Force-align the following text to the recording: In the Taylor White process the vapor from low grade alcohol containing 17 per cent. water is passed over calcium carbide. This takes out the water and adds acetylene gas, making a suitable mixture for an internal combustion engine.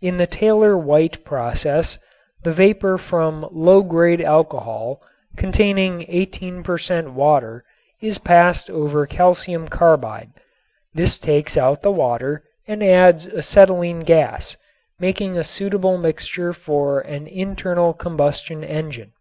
In 0.00 0.16
the 0.16 0.26
Taylor 0.26 0.78
White 0.78 1.26
process 1.26 1.98
the 2.42 2.54
vapor 2.54 2.96
from 2.96 3.46
low 3.52 3.82
grade 3.82 4.22
alcohol 4.22 5.02
containing 5.36 6.06
17 6.06 6.62
per 6.62 6.78
cent. 6.78 7.12
water 7.12 7.64
is 8.00 8.16
passed 8.16 8.70
over 8.70 9.04
calcium 9.04 9.68
carbide. 9.68 10.30
This 10.94 11.18
takes 11.18 11.58
out 11.58 11.82
the 11.82 11.92
water 11.92 12.44
and 12.66 12.82
adds 12.82 13.26
acetylene 13.26 14.06
gas, 14.06 14.56
making 14.98 15.36
a 15.36 15.44
suitable 15.44 15.98
mixture 15.98 16.54
for 16.54 17.00
an 17.00 17.26
internal 17.26 17.92
combustion 17.92 18.64
engine. 18.64 19.12